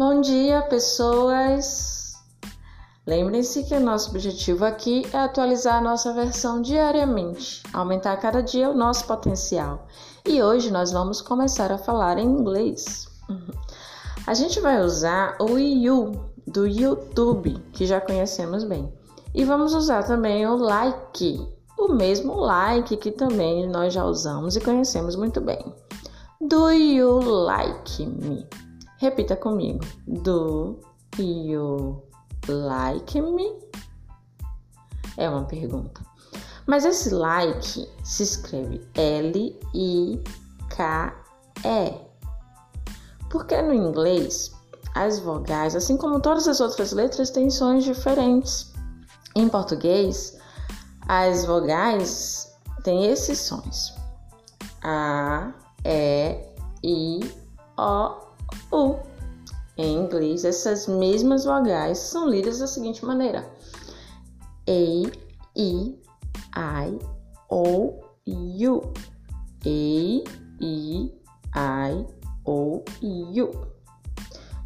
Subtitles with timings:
[0.00, 2.14] Bom dia, pessoas!
[3.06, 8.70] Lembrem-se que o nosso objetivo aqui é atualizar a nossa versão diariamente, aumentar cada dia
[8.70, 9.86] o nosso potencial.
[10.24, 13.08] E hoje nós vamos começar a falar em inglês.
[14.26, 16.12] A gente vai usar o you
[16.46, 18.90] do YouTube, que já conhecemos bem.
[19.34, 21.46] E vamos usar também o like,
[21.78, 25.62] o mesmo like que também nós já usamos e conhecemos muito bem.
[26.40, 28.48] Do you like me?
[29.00, 29.80] Repita comigo.
[30.06, 30.78] Do
[31.18, 32.02] you
[32.46, 33.58] like me?
[35.16, 36.02] É uma pergunta.
[36.66, 40.20] Mas esse like se escreve L-I-K-E.
[43.30, 44.52] Porque no inglês
[44.94, 48.70] as vogais, assim como todas as outras letras, têm sons diferentes.
[49.34, 50.38] Em português,
[51.08, 53.94] as vogais têm esses sons:
[54.82, 55.54] A,
[55.86, 56.36] E,
[56.84, 57.20] I,
[57.78, 58.29] O,
[60.10, 63.48] inglês, essas mesmas vogais são lidas da seguinte maneira:
[64.66, 64.72] A,
[65.56, 65.96] E,
[66.56, 66.98] I,
[67.48, 67.94] O,
[68.26, 68.80] U.
[69.64, 70.24] A, E,
[70.60, 71.12] I,
[72.44, 73.50] O, U.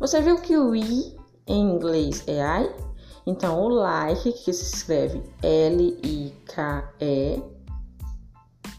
[0.00, 2.70] Você viu que o I em inglês é I?
[3.26, 7.42] Então, o like, que se escreve L-I-K-E,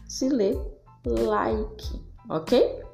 [0.08, 0.56] se lê
[1.04, 2.85] like, ok?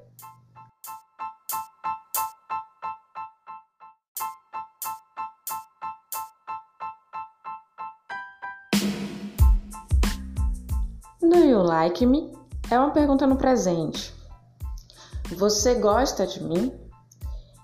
[11.32, 12.30] Do you like me?
[12.70, 14.14] É uma pergunta no presente.
[15.34, 16.70] Você gosta de mim?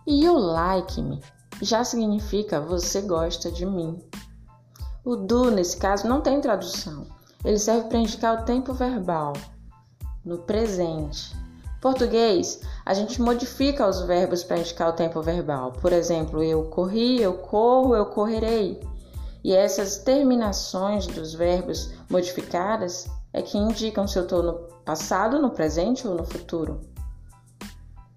[0.07, 1.21] E you like me
[1.61, 4.03] já significa você gosta de mim.
[5.05, 7.07] O do, nesse caso, não tem tradução.
[7.45, 9.35] Ele serve para indicar o tempo verbal
[10.25, 11.37] no presente.
[11.79, 15.73] Português, a gente modifica os verbos para indicar o tempo verbal.
[15.73, 18.81] Por exemplo, eu corri, eu corro, eu correrei.
[19.45, 24.55] E essas terminações dos verbos modificadas é que indicam se eu estou no
[24.85, 26.81] passado, no presente ou no futuro.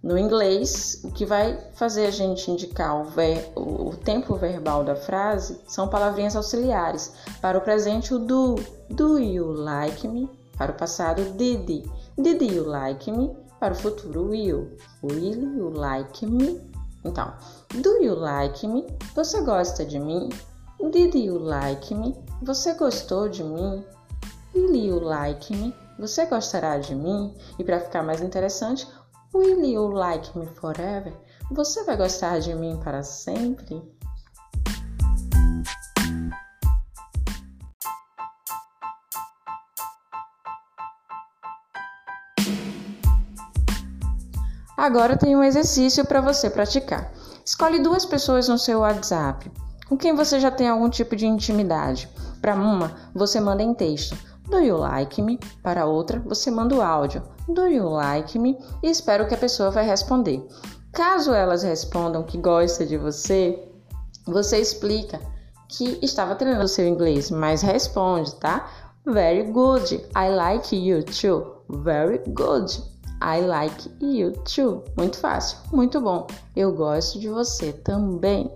[0.04, 4.96] No inglês, o que vai fazer a gente indicar o, ver, o, tempo verbal da
[4.96, 7.14] frase são palavrinhas auxiliares.
[7.40, 8.56] Para o presente, o do.
[8.90, 10.28] Do you like me?
[10.58, 11.88] Para o passado, did.
[12.18, 13.32] Did you like me?
[13.60, 14.76] Para o futuro, will.
[15.04, 16.60] Will you like me?
[17.06, 17.32] Então,
[17.70, 18.88] do you like me?
[19.14, 20.30] Você gosta de mim?
[20.90, 22.18] Did you like me?
[22.42, 23.86] Você gostou de mim?
[24.56, 25.76] Will you like me?
[26.00, 27.38] Você gostará de mim?
[27.60, 28.88] E para ficar mais interessante,
[29.34, 31.14] Will you like me forever?
[31.52, 33.82] Você vai gostar de mim para sempre?
[44.76, 47.14] Agora tem um exercício para você praticar.
[47.46, 49.50] Escolhe duas pessoas no seu WhatsApp
[49.92, 52.08] com quem você já tem algum tipo de intimidade.
[52.42, 54.18] Para uma, você manda em texto
[54.50, 55.38] Do you like me?
[55.62, 58.58] Para outra, você manda o áudio Do you like me?
[58.82, 60.48] E espero que a pessoa vai responder.
[60.94, 63.68] Caso elas respondam que gosta de você,
[64.26, 65.20] você explica
[65.68, 68.72] que estava treinando seu inglês, mas responde, tá?
[69.06, 69.96] Very good.
[70.16, 71.66] I like you too.
[71.84, 72.82] Very good.
[73.22, 74.86] I like you too.
[74.96, 76.28] Muito fácil, muito bom.
[76.56, 78.50] Eu gosto de você também.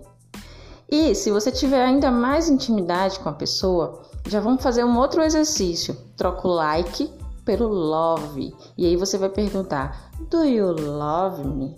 [0.90, 5.22] E se você tiver ainda mais intimidade com a pessoa, já vamos fazer um outro
[5.22, 5.96] exercício.
[6.16, 7.12] Troca o like
[7.44, 8.56] pelo love.
[8.78, 11.76] E aí você vai perguntar: Do you love me?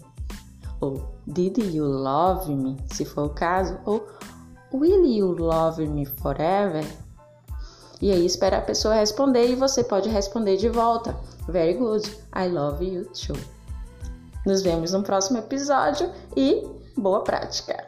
[0.82, 2.78] Ou Did you love me?
[2.92, 4.06] Se for o caso, ou
[4.74, 6.86] Will you love me forever?
[8.02, 11.16] E aí espera a pessoa responder e você pode responder de volta.
[11.48, 12.06] Very good.
[12.36, 13.38] I love you too.
[14.46, 17.87] Nos vemos no próximo episódio e boa prática!